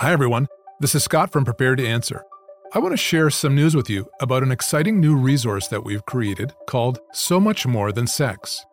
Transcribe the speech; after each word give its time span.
Hi, 0.00 0.12
everyone. 0.12 0.48
This 0.78 0.94
is 0.94 1.04
Scott 1.04 1.30
from 1.30 1.44
Prepared 1.44 1.76
to 1.76 1.86
Answer. 1.86 2.24
I 2.72 2.78
want 2.78 2.94
to 2.94 2.96
share 2.96 3.28
some 3.28 3.54
news 3.54 3.76
with 3.76 3.90
you 3.90 4.08
about 4.22 4.42
an 4.42 4.50
exciting 4.50 4.98
new 4.98 5.14
resource 5.14 5.68
that 5.68 5.84
we've 5.84 6.06
created 6.06 6.54
called 6.66 7.00
So 7.12 7.38
Much 7.38 7.66
More 7.66 7.92
Than 7.92 8.06
Sex. 8.06 8.64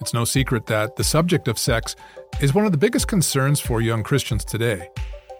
It's 0.00 0.14
no 0.14 0.24
secret 0.24 0.66
that 0.66 0.94
the 0.94 1.02
subject 1.02 1.48
of 1.48 1.58
sex 1.58 1.96
is 2.40 2.54
one 2.54 2.64
of 2.64 2.70
the 2.70 2.78
biggest 2.78 3.08
concerns 3.08 3.58
for 3.58 3.80
young 3.80 4.04
Christians 4.04 4.44
today. 4.44 4.88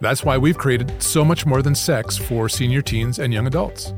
That's 0.00 0.24
why 0.24 0.36
we've 0.38 0.58
created 0.58 1.00
So 1.00 1.24
Much 1.24 1.46
More 1.46 1.62
Than 1.62 1.76
Sex 1.76 2.16
for 2.16 2.48
senior 2.48 2.82
teens 2.82 3.20
and 3.20 3.32
young 3.32 3.46
adults. 3.46 3.94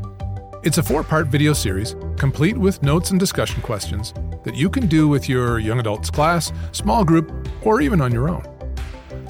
It's 0.63 0.77
a 0.77 0.83
four 0.83 1.03
part 1.03 1.29
video 1.29 1.55
series, 1.55 1.97
complete 2.19 2.59
with 2.59 2.83
notes 2.83 3.13
and 3.13 3.19
discussion 3.19 3.63
questions, 3.63 4.13
that 4.45 4.57
you 4.57 4.69
can 4.69 4.89
do 4.89 5.09
with 5.09 5.27
your 5.27 5.59
young 5.59 5.81
adults 5.81 6.11
class, 6.11 6.53
small 6.73 7.03
group, 7.03 7.33
or 7.63 7.81
even 7.81 8.03
on 8.03 8.13
your 8.13 8.29
own. 8.29 8.60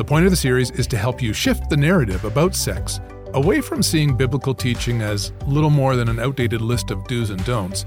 The 0.00 0.04
point 0.04 0.24
of 0.24 0.30
the 0.30 0.36
series 0.36 0.70
is 0.70 0.86
to 0.86 0.96
help 0.96 1.20
you 1.20 1.34
shift 1.34 1.68
the 1.68 1.76
narrative 1.76 2.24
about 2.24 2.54
sex 2.54 3.00
away 3.34 3.60
from 3.60 3.82
seeing 3.82 4.16
biblical 4.16 4.54
teaching 4.54 5.02
as 5.02 5.30
little 5.46 5.68
more 5.68 5.94
than 5.94 6.08
an 6.08 6.18
outdated 6.18 6.62
list 6.62 6.90
of 6.90 7.06
do's 7.06 7.28
and 7.28 7.44
don'ts, 7.44 7.84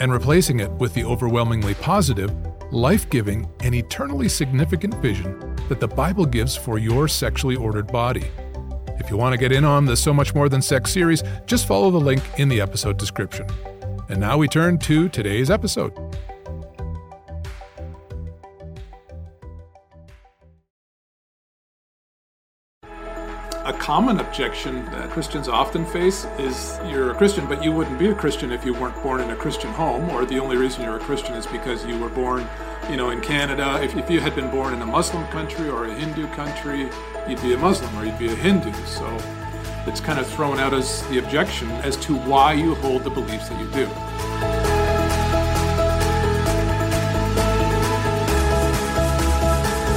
and 0.00 0.10
replacing 0.10 0.60
it 0.60 0.72
with 0.72 0.94
the 0.94 1.04
overwhelmingly 1.04 1.74
positive, 1.74 2.34
life 2.72 3.10
giving, 3.10 3.46
and 3.60 3.74
eternally 3.74 4.26
significant 4.26 4.94
vision 5.02 5.38
that 5.68 5.80
the 5.80 5.86
Bible 5.86 6.24
gives 6.24 6.56
for 6.56 6.78
your 6.78 7.06
sexually 7.06 7.56
ordered 7.56 7.92
body. 7.92 8.24
If 8.98 9.10
you 9.10 9.18
want 9.18 9.34
to 9.34 9.38
get 9.38 9.52
in 9.52 9.66
on 9.66 9.84
the 9.84 9.98
So 9.98 10.14
Much 10.14 10.34
More 10.34 10.48
Than 10.48 10.62
Sex 10.62 10.90
series, 10.90 11.22
just 11.44 11.66
follow 11.66 11.90
the 11.90 12.00
link 12.00 12.22
in 12.38 12.48
the 12.48 12.62
episode 12.62 12.96
description. 12.96 13.46
And 14.08 14.18
now 14.18 14.38
we 14.38 14.48
turn 14.48 14.78
to 14.78 15.10
today's 15.10 15.50
episode. 15.50 16.09
A 23.66 23.74
common 23.74 24.20
objection 24.20 24.86
that 24.86 25.10
Christians 25.10 25.46
often 25.46 25.84
face 25.84 26.24
is 26.38 26.80
you're 26.86 27.10
a 27.10 27.14
Christian, 27.14 27.46
but 27.46 27.62
you 27.62 27.72
wouldn't 27.72 27.98
be 27.98 28.08
a 28.08 28.14
Christian 28.14 28.52
if 28.52 28.64
you 28.64 28.72
weren't 28.72 29.00
born 29.02 29.20
in 29.20 29.28
a 29.30 29.36
Christian 29.36 29.70
home, 29.72 30.08
or 30.08 30.24
the 30.24 30.38
only 30.38 30.56
reason 30.56 30.82
you're 30.82 30.96
a 30.96 31.00
Christian 31.00 31.34
is 31.34 31.46
because 31.46 31.84
you 31.84 31.98
were 31.98 32.08
born, 32.08 32.48
you 32.88 32.96
know, 32.96 33.10
in 33.10 33.20
Canada. 33.20 33.78
If, 33.82 33.94
if 33.96 34.08
you 34.10 34.18
had 34.18 34.34
been 34.34 34.50
born 34.50 34.72
in 34.72 34.80
a 34.80 34.86
Muslim 34.86 35.26
country 35.26 35.68
or 35.68 35.84
a 35.84 35.92
Hindu 35.92 36.26
country, 36.28 36.88
you'd 37.28 37.42
be 37.42 37.52
a 37.52 37.58
Muslim 37.58 37.94
or 37.98 38.06
you'd 38.06 38.18
be 38.18 38.28
a 38.28 38.34
Hindu. 38.34 38.72
So 38.86 39.06
it's 39.86 40.00
kind 40.00 40.18
of 40.18 40.26
thrown 40.26 40.58
out 40.58 40.72
as 40.72 41.06
the 41.08 41.18
objection 41.18 41.70
as 41.82 41.96
to 41.98 42.16
why 42.16 42.54
you 42.54 42.74
hold 42.76 43.04
the 43.04 43.10
beliefs 43.10 43.50
that 43.50 43.60
you 43.60 43.70
do. 43.72 44.29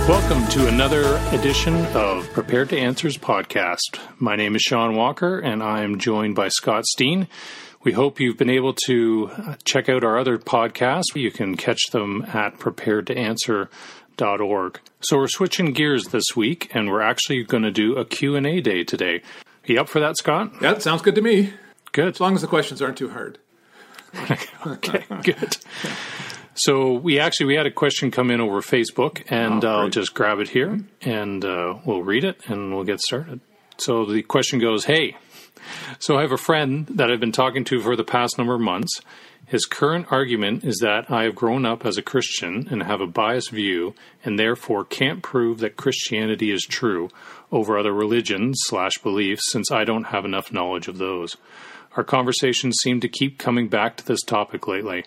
Welcome 0.08 0.48
to 0.50 0.68
another 0.68 1.18
edition 1.32 1.86
of 1.96 2.30
Prepared 2.34 2.70
to 2.72 2.78
Answers 2.78 3.18
podcast. 3.18 4.02
My 4.20 4.36
name 4.36 4.54
is 4.54 4.62
Sean 4.62 4.98
Walker 4.98 5.40
and 5.40 5.64
I 5.64 5.84
am 5.84 5.98
joined 5.98 6.36
by 6.36 6.50
Scott 6.50 6.86
Steen. 6.86 7.30
We 7.84 7.94
hope 7.94 8.20
you've 8.20 8.36
been 8.38 8.50
able 8.50 8.74
to 8.86 9.32
uh, 9.32 9.56
check 9.64 9.88
out 9.88 10.04
our 10.04 10.20
other 10.20 10.38
podcasts. 10.38 11.16
You 11.16 11.32
can 11.32 11.56
catch 11.56 11.80
them 11.92 12.24
at 12.34 12.60
preparedtoanswer.org. 12.60 14.80
So 15.00 15.18
we're 15.18 15.28
switching 15.30 15.72
gears 15.72 16.08
this 16.08 16.36
week 16.36 16.70
and 16.76 16.90
we're 16.90 17.02
actually 17.02 17.42
going 17.46 17.64
to 17.64 17.72
do 17.72 17.96
a 17.96 18.04
Q&A 18.04 18.60
day 18.60 18.84
today. 18.84 19.22
Are 19.70 19.72
you 19.72 19.80
up 19.80 19.88
for 19.88 20.02
that, 20.02 20.18
Scott? 20.18 20.52
Yeah, 20.62 20.80
sounds 20.80 21.02
good 21.02 21.16
to 21.16 21.22
me. 21.22 21.54
Good. 21.94 22.16
As 22.16 22.20
long 22.20 22.36
as 22.36 22.42
the 22.42 22.48
questions 22.48 22.82
aren't 22.82 22.98
too 22.98 23.12
hard. 23.12 23.38
okay, 24.68 25.06
good. 25.24 25.56
So 26.56 26.94
we 26.94 27.20
actually 27.20 27.48
we 27.48 27.56
had 27.56 27.66
a 27.66 27.72
question 27.72 28.12
come 28.12 28.30
in 28.30 28.40
over 28.40 28.62
Facebook, 28.62 29.24
and 29.30 29.66
oh, 29.66 29.80
I'll 29.80 29.90
just 29.90 30.14
grab 30.14 30.40
it 30.40 30.50
here, 30.50 30.82
and 31.02 31.44
uh, 31.44 31.80
we'll 31.84 32.04
read 32.04 32.24
it, 32.24 32.42
and 32.48 32.74
we'll 32.74 32.84
get 32.84 33.00
started. 33.02 33.40
So 33.78 34.06
the 34.06 34.22
question 34.22 34.60
goes, 34.60 34.86
"Hey, 34.86 35.18
so 35.98 36.18
I 36.18 36.22
have 36.22 36.32
a 36.32 36.38
friend 36.38 36.86
that 36.92 37.12
I've 37.12 37.20
been 37.20 37.32
talking 37.32 37.64
to 37.66 37.82
for 37.82 37.96
the 37.96 38.04
past 38.04 38.38
number 38.38 38.54
of 38.54 38.62
months. 38.62 39.02
His 39.48 39.66
current 39.66 40.08
argument 40.10 40.64
is 40.64 40.78
that 40.78 41.12
I 41.12 41.24
have 41.24 41.36
grown 41.36 41.66
up 41.66 41.86
as 41.86 41.98
a 41.98 42.02
Christian 42.04 42.68
and 42.70 42.84
have 42.84 43.02
a 43.02 43.08
biased 43.08 43.52
view, 43.52 43.96
and 44.24 44.38
therefore 44.38 44.86
can't 44.86 45.24
prove 45.24 45.60
that 45.60 45.76
Christianity 45.76 46.52
is 46.52 46.64
true 46.64 47.10
over 47.52 47.78
other 47.78 47.94
religions 47.94 48.58
slash 48.66 49.00
beliefs, 49.00 49.52
since 49.52 49.72
I 49.72 49.84
don't 49.86 50.06
have 50.06 50.24
enough 50.24 50.54
knowledge 50.54 50.88
of 50.88 51.00
those." 51.00 51.36
Our 51.96 52.04
conversations 52.04 52.78
seem 52.82 53.00
to 53.02 53.08
keep 53.08 53.38
coming 53.38 53.70
back 53.70 53.98
to 53.98 54.06
this 54.06 54.22
topic 54.22 54.68
lately. 54.68 55.06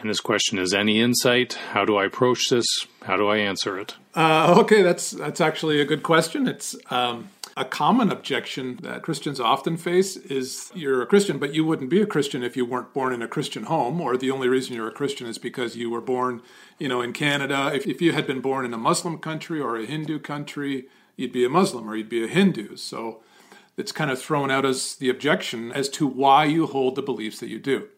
And 0.00 0.08
his 0.08 0.20
question 0.20 0.58
is: 0.58 0.74
Any 0.74 1.00
insight? 1.00 1.54
How 1.72 1.84
do 1.84 1.96
I 1.96 2.04
approach 2.04 2.48
this? 2.48 2.66
How 3.02 3.16
do 3.16 3.28
I 3.28 3.38
answer 3.38 3.78
it? 3.78 3.96
Uh, 4.14 4.54
okay, 4.58 4.82
that's 4.82 5.10
that's 5.10 5.40
actually 5.40 5.80
a 5.80 5.84
good 5.84 6.02
question. 6.02 6.46
It's 6.46 6.76
um, 6.90 7.30
a 7.56 7.64
common 7.64 8.12
objection 8.12 8.78
that 8.82 9.02
Christians 9.02 9.40
often 9.40 9.76
face 9.76 10.16
is 10.16 10.70
you're 10.74 11.02
a 11.02 11.06
Christian, 11.06 11.38
but 11.38 11.54
you 11.54 11.64
wouldn't 11.64 11.88
be 11.88 12.02
a 12.02 12.06
Christian 12.06 12.42
if 12.42 12.56
you 12.56 12.66
weren't 12.66 12.92
born 12.92 13.14
in 13.14 13.22
a 13.22 13.28
Christian 13.28 13.64
home, 13.64 14.00
or 14.00 14.16
the 14.16 14.30
only 14.30 14.48
reason 14.48 14.74
you're 14.74 14.88
a 14.88 14.92
Christian 14.92 15.26
is 15.26 15.38
because 15.38 15.76
you 15.76 15.90
were 15.90 16.02
born, 16.02 16.42
you 16.78 16.88
know, 16.88 17.00
in 17.00 17.12
Canada. 17.12 17.70
If 17.74 17.86
if 17.86 18.02
you 18.02 18.12
had 18.12 18.26
been 18.26 18.40
born 18.40 18.64
in 18.66 18.74
a 18.74 18.78
Muslim 18.78 19.18
country 19.18 19.60
or 19.60 19.76
a 19.76 19.86
Hindu 19.86 20.18
country, 20.18 20.88
you'd 21.16 21.32
be 21.32 21.44
a 21.44 21.48
Muslim 21.48 21.88
or 21.88 21.96
you'd 21.96 22.10
be 22.10 22.22
a 22.22 22.28
Hindu. 22.28 22.76
So 22.76 23.22
it's 23.76 23.92
kind 23.92 24.10
of 24.10 24.20
thrown 24.20 24.50
out 24.50 24.66
as 24.66 24.96
the 24.96 25.08
objection 25.08 25.72
as 25.72 25.88
to 25.90 26.06
why 26.06 26.44
you 26.44 26.66
hold 26.66 26.94
the 26.94 27.02
beliefs 27.02 27.40
that 27.40 27.48
you 27.48 27.58
do. 27.58 27.88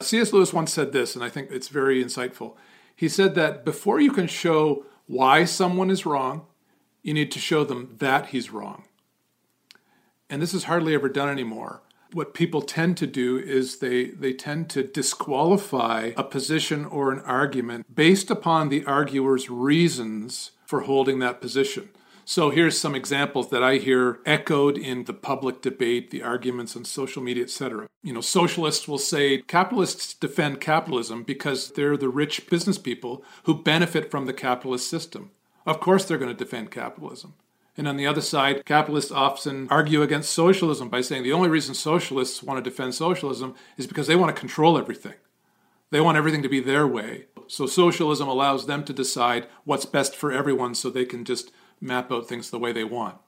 C.S. 0.00 0.32
Lewis 0.32 0.52
once 0.52 0.72
said 0.72 0.92
this, 0.92 1.14
and 1.14 1.24
I 1.24 1.28
think 1.28 1.50
it's 1.50 1.68
very 1.68 2.02
insightful. 2.04 2.56
He 2.94 3.08
said 3.08 3.34
that 3.34 3.64
before 3.64 4.00
you 4.00 4.12
can 4.12 4.26
show 4.26 4.84
why 5.06 5.44
someone 5.44 5.90
is 5.90 6.06
wrong, 6.06 6.46
you 7.02 7.14
need 7.14 7.30
to 7.32 7.38
show 7.38 7.64
them 7.64 7.96
that 7.98 8.28
he's 8.28 8.50
wrong. 8.50 8.84
And 10.30 10.40
this 10.40 10.54
is 10.54 10.64
hardly 10.64 10.94
ever 10.94 11.08
done 11.08 11.28
anymore. 11.28 11.82
What 12.12 12.32
people 12.32 12.62
tend 12.62 12.96
to 12.98 13.06
do 13.06 13.38
is 13.38 13.78
they, 13.78 14.06
they 14.06 14.32
tend 14.32 14.70
to 14.70 14.84
disqualify 14.84 16.12
a 16.16 16.22
position 16.22 16.84
or 16.84 17.12
an 17.12 17.20
argument 17.20 17.94
based 17.94 18.30
upon 18.30 18.68
the 18.68 18.84
arguer's 18.84 19.50
reasons 19.50 20.52
for 20.64 20.82
holding 20.82 21.18
that 21.18 21.40
position. 21.40 21.90
So 22.26 22.48
here's 22.48 22.78
some 22.80 22.94
examples 22.94 23.50
that 23.50 23.62
I 23.62 23.76
hear 23.76 24.18
echoed 24.24 24.78
in 24.78 25.04
the 25.04 25.12
public 25.12 25.60
debate, 25.60 26.10
the 26.10 26.22
arguments 26.22 26.74
on 26.74 26.86
social 26.86 27.22
media, 27.22 27.44
etc. 27.44 27.86
You 28.02 28.14
know, 28.14 28.22
socialists 28.22 28.88
will 28.88 28.98
say 28.98 29.42
capitalists 29.42 30.14
defend 30.14 30.60
capitalism 30.60 31.22
because 31.22 31.72
they're 31.72 31.98
the 31.98 32.08
rich 32.08 32.48
business 32.48 32.78
people 32.78 33.22
who 33.44 33.62
benefit 33.62 34.10
from 34.10 34.24
the 34.24 34.32
capitalist 34.32 34.88
system. 34.88 35.32
Of 35.66 35.80
course 35.80 36.06
they're 36.06 36.18
going 36.18 36.34
to 36.34 36.44
defend 36.44 36.70
capitalism. 36.70 37.34
And 37.76 37.88
on 37.88 37.96
the 37.96 38.06
other 38.06 38.20
side, 38.20 38.64
capitalists 38.64 39.10
often 39.10 39.66
argue 39.68 40.00
against 40.00 40.32
socialism 40.32 40.88
by 40.88 41.02
saying 41.02 41.24
the 41.24 41.32
only 41.32 41.48
reason 41.48 41.74
socialists 41.74 42.42
want 42.42 42.62
to 42.62 42.70
defend 42.70 42.94
socialism 42.94 43.54
is 43.76 43.86
because 43.86 44.06
they 44.06 44.16
want 44.16 44.34
to 44.34 44.40
control 44.40 44.78
everything. 44.78 45.14
They 45.90 46.00
want 46.00 46.16
everything 46.16 46.42
to 46.42 46.48
be 46.48 46.60
their 46.60 46.86
way. 46.86 47.26
So 47.48 47.66
socialism 47.66 48.28
allows 48.28 48.66
them 48.66 48.84
to 48.84 48.92
decide 48.92 49.46
what's 49.64 49.84
best 49.84 50.16
for 50.16 50.32
everyone 50.32 50.74
so 50.74 50.88
they 50.88 51.04
can 51.04 51.24
just 51.24 51.50
map 51.84 52.10
out 52.10 52.28
things 52.28 52.50
the 52.50 52.58
way 52.58 52.72
they 52.72 52.84
want. 52.84 53.18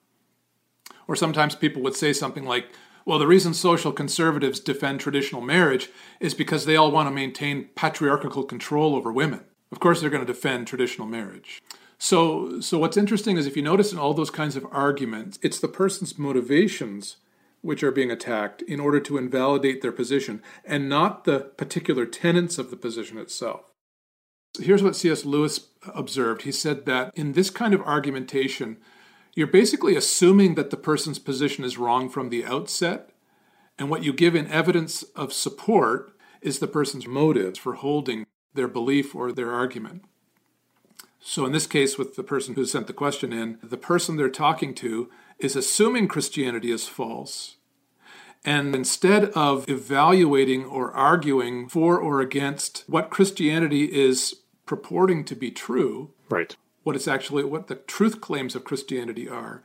Or 1.06 1.14
sometimes 1.14 1.54
people 1.54 1.82
would 1.82 1.94
say 1.94 2.12
something 2.12 2.44
like, 2.44 2.68
well, 3.04 3.18
the 3.20 3.26
reason 3.26 3.54
social 3.54 3.92
conservatives 3.92 4.58
defend 4.58 4.98
traditional 4.98 5.40
marriage 5.40 5.90
is 6.18 6.34
because 6.34 6.64
they 6.64 6.74
all 6.74 6.90
want 6.90 7.06
to 7.06 7.14
maintain 7.14 7.68
patriarchal 7.76 8.42
control 8.42 8.96
over 8.96 9.12
women. 9.12 9.44
Of 9.70 9.78
course, 9.78 10.00
they're 10.00 10.10
going 10.10 10.26
to 10.26 10.32
defend 10.32 10.66
traditional 10.66 11.06
marriage. 11.06 11.62
So, 11.98 12.60
so 12.60 12.78
what's 12.78 12.96
interesting 12.96 13.36
is 13.36 13.46
if 13.46 13.56
you 13.56 13.62
notice 13.62 13.92
in 13.92 13.98
all 13.98 14.12
those 14.12 14.30
kinds 14.30 14.56
of 14.56 14.66
arguments, 14.70 15.38
it's 15.42 15.60
the 15.60 15.68
person's 15.68 16.18
motivations 16.18 17.16
which 17.62 17.82
are 17.82 17.90
being 17.90 18.10
attacked 18.10 18.62
in 18.62 18.78
order 18.78 19.00
to 19.00 19.18
invalidate 19.18 19.82
their 19.82 19.92
position, 19.92 20.42
and 20.64 20.88
not 20.88 21.24
the 21.24 21.40
particular 21.40 22.06
tenets 22.06 22.58
of 22.58 22.70
the 22.70 22.76
position 22.76 23.18
itself. 23.18 23.72
Here's 24.58 24.82
what 24.82 24.96
C.S. 24.96 25.24
Lewis 25.24 25.68
observed. 25.94 26.42
He 26.42 26.52
said 26.52 26.86
that 26.86 27.12
in 27.14 27.32
this 27.32 27.50
kind 27.50 27.74
of 27.74 27.80
argumentation, 27.82 28.78
you're 29.34 29.46
basically 29.46 29.96
assuming 29.96 30.54
that 30.54 30.70
the 30.70 30.76
person's 30.76 31.18
position 31.18 31.64
is 31.64 31.78
wrong 31.78 32.08
from 32.08 32.30
the 32.30 32.44
outset, 32.44 33.10
and 33.78 33.90
what 33.90 34.02
you 34.02 34.12
give 34.12 34.34
in 34.34 34.50
evidence 34.50 35.02
of 35.14 35.32
support 35.32 36.12
is 36.40 36.58
the 36.58 36.66
person's 36.66 37.06
motives 37.06 37.58
for 37.58 37.74
holding 37.74 38.26
their 38.54 38.68
belief 38.68 39.14
or 39.14 39.32
their 39.32 39.52
argument. 39.52 40.04
So, 41.20 41.44
in 41.44 41.52
this 41.52 41.66
case, 41.66 41.98
with 41.98 42.16
the 42.16 42.22
person 42.22 42.54
who 42.54 42.64
sent 42.64 42.86
the 42.86 42.92
question 42.92 43.32
in, 43.32 43.58
the 43.62 43.76
person 43.76 44.16
they're 44.16 44.30
talking 44.30 44.74
to 44.76 45.10
is 45.38 45.56
assuming 45.56 46.08
Christianity 46.08 46.70
is 46.70 46.86
false. 46.86 47.56
And 48.44 48.74
instead 48.74 49.24
of 49.30 49.68
evaluating 49.68 50.64
or 50.64 50.92
arguing 50.92 51.68
for 51.68 51.98
or 51.98 52.20
against 52.20 52.84
what 52.86 53.10
Christianity 53.10 53.84
is 53.92 54.36
purporting 54.66 55.24
to 55.24 55.34
be 55.34 55.50
true, 55.50 56.10
right? 56.28 56.56
What 56.82 56.96
it's 56.96 57.08
actually, 57.08 57.44
what 57.44 57.66
the 57.66 57.74
truth 57.76 58.20
claims 58.20 58.54
of 58.54 58.64
Christianity 58.64 59.28
are, 59.28 59.62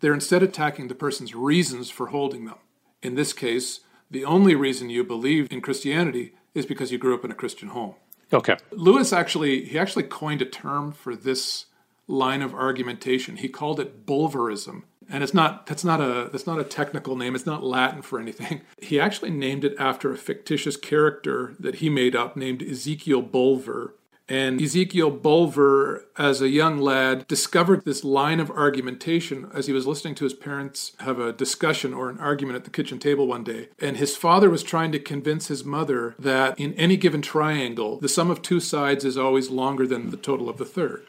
they're 0.00 0.14
instead 0.14 0.42
attacking 0.42 0.88
the 0.88 0.94
person's 0.94 1.34
reasons 1.34 1.90
for 1.90 2.08
holding 2.08 2.44
them. 2.44 2.58
In 3.02 3.14
this 3.14 3.32
case, 3.32 3.80
the 4.10 4.24
only 4.24 4.54
reason 4.54 4.90
you 4.90 5.04
believe 5.04 5.50
in 5.50 5.60
Christianity 5.60 6.34
is 6.54 6.66
because 6.66 6.92
you 6.92 6.98
grew 6.98 7.14
up 7.14 7.24
in 7.24 7.30
a 7.30 7.34
Christian 7.34 7.68
home. 7.68 7.94
Okay. 8.32 8.56
Lewis 8.70 9.12
actually 9.12 9.64
he 9.64 9.78
actually 9.78 10.04
coined 10.04 10.42
a 10.42 10.46
term 10.46 10.92
for 10.92 11.16
this 11.16 11.66
line 12.06 12.42
of 12.42 12.54
argumentation. 12.54 13.36
He 13.36 13.48
called 13.48 13.80
it 13.80 14.06
bulverism. 14.06 14.82
and 15.08 15.22
it's 15.22 15.34
not 15.34 15.66
that's 15.66 15.84
not 15.84 16.00
a 16.00 16.28
that's 16.30 16.46
not 16.46 16.60
a 16.60 16.64
technical 16.64 17.16
name 17.16 17.34
it's 17.34 17.46
not 17.46 17.64
latin 17.64 18.00
for 18.00 18.20
anything 18.20 18.60
he 18.80 19.00
actually 19.00 19.30
named 19.30 19.64
it 19.64 19.74
after 19.78 20.12
a 20.12 20.16
fictitious 20.16 20.76
character 20.76 21.54
that 21.58 21.76
he 21.76 21.90
made 21.90 22.14
up 22.14 22.36
named 22.36 22.62
ezekiel 22.62 23.20
bulver 23.20 23.94
and 24.30 24.62
Ezekiel 24.62 25.10
Bulver, 25.10 26.04
as 26.16 26.40
a 26.40 26.48
young 26.48 26.78
lad, 26.78 27.26
discovered 27.26 27.84
this 27.84 28.04
line 28.04 28.38
of 28.38 28.48
argumentation 28.48 29.50
as 29.52 29.66
he 29.66 29.72
was 29.72 29.88
listening 29.88 30.14
to 30.14 30.24
his 30.24 30.34
parents 30.34 30.92
have 31.00 31.18
a 31.18 31.32
discussion 31.32 31.92
or 31.92 32.08
an 32.08 32.18
argument 32.20 32.54
at 32.54 32.62
the 32.62 32.70
kitchen 32.70 33.00
table 33.00 33.26
one 33.26 33.42
day. 33.42 33.68
And 33.80 33.96
his 33.96 34.16
father 34.16 34.48
was 34.48 34.62
trying 34.62 34.92
to 34.92 35.00
convince 35.00 35.48
his 35.48 35.64
mother 35.64 36.14
that 36.16 36.58
in 36.60 36.74
any 36.74 36.96
given 36.96 37.22
triangle, 37.22 37.98
the 37.98 38.08
sum 38.08 38.30
of 38.30 38.40
two 38.40 38.60
sides 38.60 39.04
is 39.04 39.18
always 39.18 39.50
longer 39.50 39.84
than 39.84 40.10
the 40.10 40.16
total 40.16 40.48
of 40.48 40.58
the 40.58 40.64
third. 40.64 41.08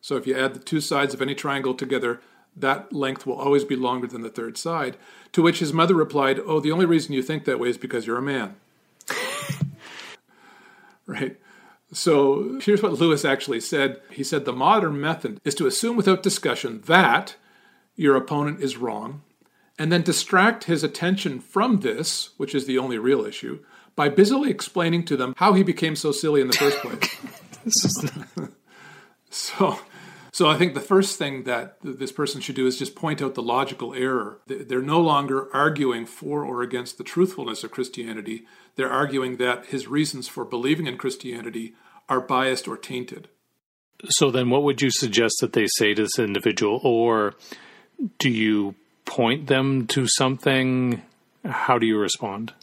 So 0.00 0.16
if 0.16 0.24
you 0.24 0.38
add 0.38 0.54
the 0.54 0.60
two 0.60 0.80
sides 0.80 1.12
of 1.12 1.20
any 1.20 1.34
triangle 1.34 1.74
together, 1.74 2.20
that 2.56 2.92
length 2.92 3.26
will 3.26 3.34
always 3.34 3.64
be 3.64 3.74
longer 3.74 4.06
than 4.06 4.22
the 4.22 4.30
third 4.30 4.56
side. 4.56 4.96
To 5.32 5.42
which 5.42 5.58
his 5.58 5.72
mother 5.72 5.94
replied, 5.94 6.38
Oh, 6.38 6.60
the 6.60 6.72
only 6.72 6.86
reason 6.86 7.14
you 7.14 7.22
think 7.22 7.46
that 7.46 7.58
way 7.58 7.68
is 7.68 7.78
because 7.78 8.06
you're 8.06 8.16
a 8.16 8.22
man. 8.22 8.54
right? 11.06 11.36
So 11.92 12.60
here's 12.62 12.82
what 12.82 12.92
Lewis 12.92 13.24
actually 13.24 13.60
said. 13.60 14.00
He 14.10 14.22
said 14.22 14.44
the 14.44 14.52
modern 14.52 15.00
method 15.00 15.40
is 15.44 15.54
to 15.56 15.66
assume 15.66 15.96
without 15.96 16.22
discussion 16.22 16.82
that 16.86 17.36
your 17.96 18.16
opponent 18.16 18.62
is 18.62 18.76
wrong, 18.76 19.22
and 19.78 19.90
then 19.90 20.02
distract 20.02 20.64
his 20.64 20.82
attention 20.84 21.40
from 21.40 21.80
this, 21.80 22.30
which 22.36 22.54
is 22.54 22.66
the 22.66 22.78
only 22.78 22.98
real 22.98 23.24
issue, 23.24 23.58
by 23.96 24.08
busily 24.08 24.50
explaining 24.50 25.04
to 25.04 25.16
them 25.16 25.34
how 25.36 25.52
he 25.52 25.62
became 25.62 25.96
so 25.96 26.12
silly 26.12 26.40
in 26.40 26.46
the 26.46 26.52
first 26.52 26.78
place. 26.78 27.16
so, 29.30 29.78
so 30.32 30.48
I 30.48 30.56
think 30.56 30.74
the 30.74 30.80
first 30.80 31.18
thing 31.18 31.44
that 31.44 31.76
this 31.82 32.12
person 32.12 32.40
should 32.40 32.54
do 32.54 32.66
is 32.66 32.78
just 32.78 32.94
point 32.94 33.20
out 33.20 33.34
the 33.34 33.42
logical 33.42 33.94
error. 33.94 34.38
They're 34.46 34.80
no 34.80 35.00
longer 35.00 35.48
arguing 35.54 36.06
for 36.06 36.44
or 36.44 36.62
against 36.62 36.98
the 36.98 37.04
truthfulness 37.04 37.64
of 37.64 37.72
Christianity. 37.72 38.44
They're 38.76 38.90
arguing 38.90 39.38
that 39.38 39.66
his 39.66 39.88
reasons 39.88 40.28
for 40.28 40.44
believing 40.44 40.86
in 40.86 40.98
Christianity 40.98 41.74
are 42.08 42.20
biased 42.20 42.68
or 42.68 42.76
tainted. 42.76 43.28
So 44.08 44.30
then 44.30 44.50
what 44.50 44.62
would 44.62 44.80
you 44.80 44.90
suggest 44.90 45.36
that 45.40 45.52
they 45.52 45.66
say 45.66 45.94
to 45.94 46.02
this 46.02 46.18
individual 46.18 46.80
or 46.82 47.34
do 48.18 48.30
you 48.30 48.74
point 49.04 49.48
them 49.48 49.86
to 49.88 50.06
something? 50.06 51.02
How 51.44 51.78
do 51.78 51.86
you 51.86 51.98
respond? 51.98 52.54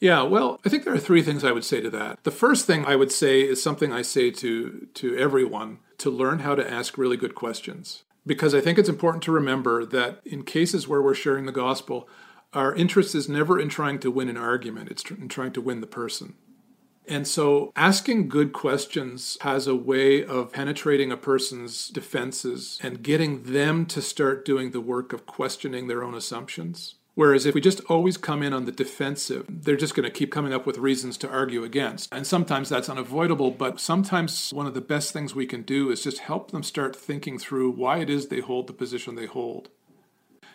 Yeah, 0.00 0.22
well, 0.22 0.60
I 0.64 0.68
think 0.68 0.84
there 0.84 0.94
are 0.94 0.98
three 0.98 1.22
things 1.22 1.44
I 1.44 1.52
would 1.52 1.64
say 1.64 1.80
to 1.80 1.90
that. 1.90 2.22
The 2.24 2.30
first 2.30 2.66
thing 2.66 2.84
I 2.84 2.96
would 2.96 3.12
say 3.12 3.40
is 3.40 3.62
something 3.62 3.92
I 3.92 4.02
say 4.02 4.30
to 4.32 4.88
to 4.94 5.16
everyone 5.16 5.78
to 5.98 6.10
learn 6.10 6.40
how 6.40 6.54
to 6.54 6.70
ask 6.70 6.98
really 6.98 7.16
good 7.16 7.34
questions. 7.34 8.04
Because 8.26 8.54
I 8.54 8.60
think 8.60 8.78
it's 8.78 8.88
important 8.88 9.22
to 9.24 9.32
remember 9.32 9.84
that 9.86 10.20
in 10.24 10.42
cases 10.42 10.88
where 10.88 11.00
we're 11.00 11.14
sharing 11.14 11.46
the 11.46 11.52
gospel, 11.52 12.08
our 12.52 12.74
interest 12.74 13.14
is 13.14 13.28
never 13.28 13.58
in 13.60 13.68
trying 13.68 13.98
to 14.00 14.10
win 14.10 14.28
an 14.28 14.36
argument, 14.36 14.90
it's 14.90 15.08
in 15.10 15.28
trying 15.28 15.52
to 15.52 15.60
win 15.60 15.80
the 15.80 15.86
person. 15.86 16.34
And 17.08 17.26
so 17.26 17.72
asking 17.76 18.28
good 18.28 18.52
questions 18.52 19.38
has 19.42 19.68
a 19.68 19.76
way 19.76 20.24
of 20.24 20.52
penetrating 20.52 21.12
a 21.12 21.16
person's 21.16 21.88
defenses 21.88 22.80
and 22.82 23.02
getting 23.02 23.44
them 23.44 23.86
to 23.86 24.02
start 24.02 24.44
doing 24.44 24.72
the 24.72 24.80
work 24.80 25.12
of 25.12 25.24
questioning 25.24 25.86
their 25.86 26.02
own 26.02 26.14
assumptions. 26.14 26.96
Whereas 27.16 27.46
if 27.46 27.54
we 27.54 27.62
just 27.62 27.80
always 27.88 28.18
come 28.18 28.42
in 28.42 28.52
on 28.52 28.66
the 28.66 28.72
defensive, 28.72 29.46
they're 29.48 29.74
just 29.74 29.94
going 29.94 30.04
to 30.04 30.10
keep 30.10 30.30
coming 30.30 30.52
up 30.52 30.66
with 30.66 30.76
reasons 30.76 31.16
to 31.18 31.30
argue 31.30 31.64
against. 31.64 32.12
And 32.12 32.26
sometimes 32.26 32.68
that's 32.68 32.90
unavoidable, 32.90 33.52
but 33.52 33.80
sometimes 33.80 34.52
one 34.52 34.66
of 34.66 34.74
the 34.74 34.82
best 34.82 35.14
things 35.14 35.34
we 35.34 35.46
can 35.46 35.62
do 35.62 35.90
is 35.90 36.04
just 36.04 36.18
help 36.18 36.50
them 36.50 36.62
start 36.62 36.94
thinking 36.94 37.38
through 37.38 37.70
why 37.70 38.00
it 38.00 38.10
is 38.10 38.28
they 38.28 38.40
hold 38.40 38.66
the 38.66 38.74
position 38.74 39.14
they 39.14 39.24
hold. 39.24 39.70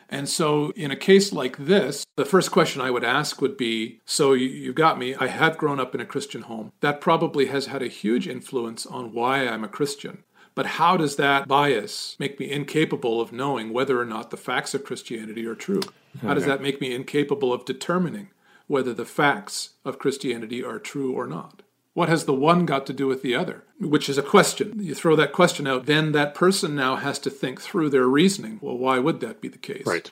And 0.08 0.30
so, 0.30 0.72
in 0.76 0.92
a 0.92 0.96
case 0.96 1.34
like 1.34 1.58
this, 1.58 2.06
the 2.16 2.26
first 2.26 2.52
question 2.52 2.80
I 2.80 2.92
would 2.92 3.04
ask 3.04 3.42
would 3.42 3.58
be 3.58 4.00
So, 4.06 4.34
you, 4.34 4.68
have 4.68 4.76
got 4.76 5.00
me. 5.00 5.16
I 5.16 5.28
have 5.28 5.58
grown 5.58 5.80
up 5.80 5.96
in 5.96 6.02
a 6.02 6.06
Christian 6.06 6.44
home. 6.44 6.74
That 6.82 7.02
probably 7.02 7.48
has 7.48 7.68
had 7.68 7.82
a 7.82 7.88
huge 7.88 8.28
influence 8.28 8.86
on 8.86 9.14
why 9.14 9.48
I'm 9.48 9.64
a 9.64 9.70
Christian. 9.70 10.26
But 10.54 10.66
how 10.66 10.96
does 10.96 11.16
that 11.16 11.48
bias 11.48 12.18
make 12.20 12.40
me 12.40 12.52
incapable 12.52 13.20
of 13.20 13.32
knowing 13.32 13.74
whether 13.74 14.00
or 14.00 14.06
not 14.06 14.30
the 14.30 14.38
facts 14.38 14.76
of 14.76 14.84
Christianity 14.84 15.48
are 15.48 15.56
true? 15.56 15.82
How 16.22 16.34
does 16.34 16.46
that 16.46 16.62
make 16.62 16.82
me 16.82 16.94
incapable 16.94 17.54
of 17.54 17.66
determining 17.66 18.30
whether 18.68 18.94
the 18.94 19.06
facts 19.06 19.72
of 19.86 20.00
Christianity 20.00 20.64
are 20.64 20.80
true 20.80 21.14
or 21.14 21.28
not? 21.28 21.62
What 21.94 22.10
has 22.10 22.26
the 22.26 22.34
one 22.34 22.66
got 22.66 22.86
to 22.88 22.94
do 22.94 23.08
with 23.08 23.22
the 23.22 23.36
other? 23.36 23.64
Which 23.80 24.08
is 24.08 24.18
a 24.18 24.24
question. 24.24 24.82
You 24.82 24.96
throw 24.96 25.16
that 25.18 25.34
question 25.34 25.68
out, 25.68 25.88
then 25.88 26.14
that 26.14 26.34
person 26.34 26.76
now 26.76 26.96
has 26.96 27.20
to 27.20 27.30
think 27.30 27.62
through 27.62 27.90
their 27.90 28.08
reasoning. 28.08 28.60
Well, 28.62 28.78
why 28.78 29.00
would 29.00 29.20
that 29.20 29.42
be 29.42 29.50
the 29.50 29.58
case? 29.58 29.86
Right. 29.86 30.10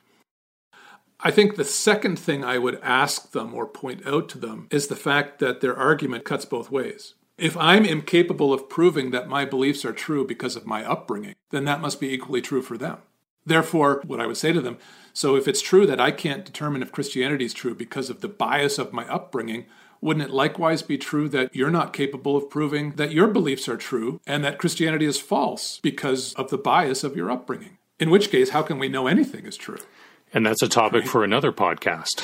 I 1.22 1.32
think 1.32 1.56
the 1.56 1.66
second 1.66 2.18
thing 2.18 2.44
I 2.44 2.58
would 2.58 2.80
ask 2.82 3.32
them 3.32 3.54
or 3.54 3.66
point 3.66 4.06
out 4.08 4.30
to 4.30 4.38
them 4.38 4.68
is 4.72 4.88
the 4.88 4.96
fact 4.96 5.40
that 5.40 5.62
their 5.62 5.76
argument 5.76 6.24
cuts 6.24 6.46
both 6.46 6.72
ways. 6.72 7.16
If 7.38 7.56
I'm 7.56 7.86
incapable 7.86 8.54
of 8.54 8.70
proving 8.70 9.12
that 9.12 9.30
my 9.30 9.46
beliefs 9.46 9.86
are 9.86 9.94
true 9.94 10.26
because 10.28 10.58
of 10.58 10.66
my 10.66 10.84
upbringing, 10.84 11.36
then 11.52 11.64
that 11.66 11.82
must 11.82 12.00
be 12.00 12.14
equally 12.14 12.42
true 12.42 12.62
for 12.62 12.78
them. 12.78 13.00
Therefore, 13.46 14.02
what 14.06 14.20
I 14.20 14.28
would 14.28 14.38
say 14.38 14.52
to 14.52 14.62
them 14.62 14.78
so 15.14 15.36
if 15.36 15.48
it's 15.48 15.62
true 15.62 15.86
that 15.86 16.00
I 16.00 16.12
can't 16.12 16.46
determine 16.46 16.82
if 16.82 16.94
Christianity 16.94 17.44
is 17.44 17.54
true 17.54 17.76
because 17.76 18.10
of 18.10 18.22
the 18.22 18.30
bias 18.30 18.78
of 18.78 18.94
my 18.94 19.06
upbringing, 19.10 19.66
wouldn't 20.02 20.26
it 20.26 20.34
likewise 20.34 20.82
be 20.82 20.98
true 20.98 21.28
that 21.30 21.54
you're 21.54 21.70
not 21.70 21.92
capable 21.92 22.38
of 22.38 22.50
proving 22.50 22.92
that 22.92 23.12
your 23.12 23.28
beliefs 23.28 23.68
are 23.68 23.76
true 23.76 24.22
and 24.26 24.46
that 24.46 24.58
Christianity 24.58 25.06
is 25.06 25.20
false 25.20 25.80
because 25.84 26.34
of 26.36 26.50
the 26.50 26.58
bias 26.58 27.04
of 27.04 27.18
your 27.18 27.30
upbringing? 27.30 27.78
In 28.00 28.10
which 28.10 28.32
case, 28.32 28.52
how 28.52 28.62
can 28.62 28.80
we 28.80 28.88
know 28.88 29.08
anything 29.08 29.46
is 29.46 29.58
true? 29.58 29.80
And 30.34 30.46
that's 30.46 30.62
a 30.62 30.70
topic 30.70 31.02
right. 31.02 31.10
for 31.10 31.24
another 31.24 31.52
podcast. 31.52 32.24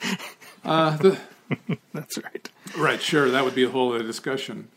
uh, 0.64 0.96
the, 0.98 1.18
that's 1.92 2.16
right. 2.18 2.48
Right, 2.78 3.02
sure. 3.02 3.28
That 3.28 3.44
would 3.44 3.56
be 3.56 3.64
a 3.64 3.70
whole 3.70 3.92
other 3.92 4.04
discussion. 4.04 4.68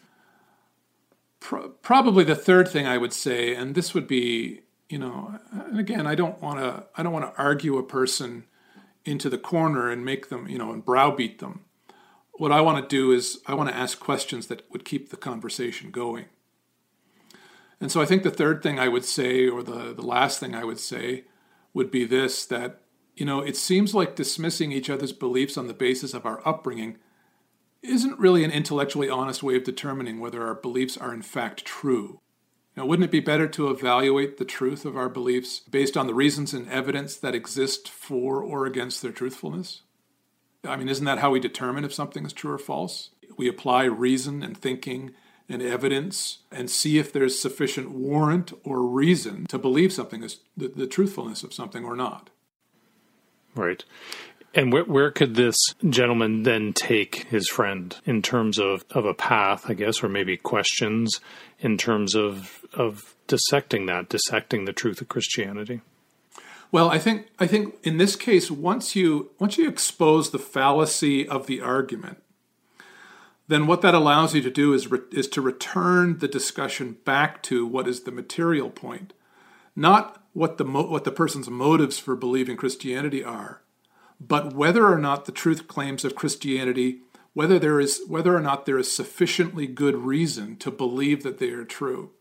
Pro- 1.39 1.69
probably 1.69 2.23
the 2.23 2.35
third 2.35 2.67
thing 2.67 2.87
I 2.87 2.97
would 2.97 3.13
say, 3.13 3.53
and 3.53 3.75
this 3.75 3.93
would 3.93 4.07
be, 4.07 4.61
you 4.93 4.99
know, 4.99 5.39
and 5.51 5.79
again, 5.79 6.05
I 6.05 6.13
don't 6.13 6.39
want 6.39 6.59
to, 6.59 6.85
I 6.95 7.01
don't 7.01 7.13
want 7.13 7.25
to 7.25 7.41
argue 7.41 7.79
a 7.79 7.83
person 7.83 8.43
into 9.05 9.27
the 9.27 9.39
corner 9.39 9.89
and 9.89 10.05
make 10.05 10.29
them, 10.29 10.47
you 10.47 10.59
know, 10.59 10.71
and 10.71 10.85
browbeat 10.85 11.39
them. 11.39 11.61
What 12.33 12.51
I 12.51 12.61
want 12.61 12.87
to 12.87 12.95
do 12.95 13.11
is 13.11 13.39
I 13.47 13.55
want 13.55 13.69
to 13.69 13.75
ask 13.75 13.99
questions 13.99 14.45
that 14.47 14.69
would 14.71 14.85
keep 14.85 15.09
the 15.09 15.17
conversation 15.17 15.89
going. 15.89 16.25
And 17.81 17.91
so 17.91 18.03
I 18.03 18.05
think 18.05 18.21
the 18.21 18.29
third 18.29 18.61
thing 18.61 18.77
I 18.77 18.87
would 18.87 19.03
say, 19.03 19.47
or 19.47 19.63
the, 19.63 19.95
the 19.95 20.05
last 20.05 20.39
thing 20.39 20.53
I 20.53 20.63
would 20.63 20.79
say, 20.79 21.23
would 21.73 21.89
be 21.89 22.05
this 22.05 22.45
that, 22.45 22.81
you 23.15 23.25
know, 23.25 23.39
it 23.39 23.57
seems 23.57 23.95
like 23.95 24.15
dismissing 24.15 24.71
each 24.71 24.91
other's 24.91 25.11
beliefs 25.11 25.57
on 25.57 25.65
the 25.65 25.73
basis 25.73 26.13
of 26.13 26.27
our 26.27 26.47
upbringing 26.47 26.97
isn't 27.81 28.19
really 28.19 28.43
an 28.43 28.51
intellectually 28.51 29.09
honest 29.09 29.41
way 29.41 29.55
of 29.55 29.63
determining 29.63 30.19
whether 30.19 30.45
our 30.45 30.53
beliefs 30.53 30.97
are 30.97 31.15
in 31.15 31.23
fact 31.23 31.65
true. 31.65 32.19
Now, 32.75 32.85
wouldn't 32.85 33.05
it 33.05 33.11
be 33.11 33.19
better 33.19 33.47
to 33.49 33.69
evaluate 33.69 34.37
the 34.37 34.45
truth 34.45 34.83
of 34.83 34.97
our 34.97 35.09
beliefs 35.09 35.59
based 35.59 35.95
on 35.95 36.07
the 36.07 36.13
reasons 36.13 36.53
and 36.53 36.67
evidence 36.69 37.15
that 37.17 37.35
exist 37.35 37.87
for 37.87 38.41
or 38.41 38.65
against 38.65 39.01
their 39.01 39.11
truthfulness? 39.11 39.81
I 40.65 40.75
mean, 40.75 40.89
isn't 40.89 41.05
that 41.05 41.19
how 41.19 41.29
we 41.31 41.39
determine 41.39 41.83
if 41.83 41.93
something 41.93 42.25
is 42.25 42.33
true 42.33 42.53
or 42.53 42.57
false? 42.57 43.09
We 43.37 43.47
apply 43.47 43.83
reason 43.83 44.41
and 44.41 44.57
thinking 44.57 45.13
and 45.49 45.61
evidence 45.61 46.39
and 46.51 46.69
see 46.69 46.97
if 46.97 47.11
there's 47.11 47.37
sufficient 47.37 47.91
warrant 47.91 48.53
or 48.63 48.81
reason 48.81 49.45
to 49.47 49.59
believe 49.59 49.93
something 49.93 50.23
is 50.23 50.39
the, 50.55 50.69
the 50.69 50.87
truthfulness 50.87 51.43
of 51.43 51.53
something 51.53 51.83
or 51.83 51.95
not. 51.95 52.29
Right. 53.55 53.83
And 54.55 54.71
where, 54.71 54.83
where 54.83 55.11
could 55.11 55.35
this 55.35 55.57
gentleman 55.89 56.43
then 56.43 56.73
take 56.73 57.25
his 57.29 57.49
friend 57.49 57.95
in 58.05 58.21
terms 58.21 58.59
of, 58.59 58.85
of 58.91 59.05
a 59.05 59.13
path, 59.13 59.65
I 59.67 59.73
guess, 59.73 60.03
or 60.03 60.09
maybe 60.09 60.37
questions 60.37 61.19
in 61.59 61.77
terms 61.77 62.15
of 62.15 62.59
of 62.73 63.15
dissecting 63.27 63.85
that, 63.87 64.09
dissecting 64.09 64.65
the 64.65 64.73
truth 64.73 65.01
of 65.01 65.09
Christianity? 65.09 65.81
Well, 66.71 66.89
I 66.89 66.99
think 66.99 67.27
I 67.39 67.47
think 67.47 67.75
in 67.83 67.97
this 67.97 68.15
case, 68.15 68.51
once 68.51 68.95
you 68.95 69.31
once 69.39 69.57
you 69.57 69.67
expose 69.67 70.29
the 70.29 70.39
fallacy 70.39 71.27
of 71.27 71.47
the 71.47 71.61
argument, 71.61 72.21
then 73.47 73.67
what 73.67 73.81
that 73.81 73.95
allows 73.95 74.35
you 74.35 74.41
to 74.41 74.51
do 74.51 74.73
is 74.73 74.89
re, 74.89 74.99
is 75.11 75.27
to 75.29 75.41
return 75.41 76.19
the 76.19 76.27
discussion 76.27 76.97
back 77.05 77.41
to 77.43 77.65
what 77.65 77.87
is 77.87 78.01
the 78.01 78.11
material 78.11 78.69
point, 78.69 79.13
not 79.75 80.23
what 80.33 80.57
the 80.57 80.65
mo- 80.65 80.87
what 80.87 81.05
the 81.05 81.11
person's 81.11 81.49
motives 81.49 81.97
for 81.97 82.15
believing 82.15 82.57
Christianity 82.57 83.23
are, 83.23 83.62
but 84.27 84.53
whether 84.53 84.87
or 84.87 84.97
not 84.97 85.25
the 85.25 85.31
truth 85.31 85.67
claims 85.67 86.05
of 86.05 86.15
Christianity, 86.15 87.01
whether 87.33 87.59
there 87.59 87.79
is 87.79 88.01
whether 88.07 88.35
or 88.35 88.41
not 88.41 88.65
there 88.65 88.77
is 88.77 88.91
sufficiently 88.91 89.67
good 89.67 89.95
reason 89.95 90.55
to 90.57 90.71
believe 90.71 91.23
that 91.23 91.39
they 91.39 91.49
are 91.49 91.65
true. 91.65 92.11